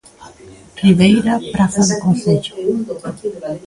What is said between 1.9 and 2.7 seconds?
Concello.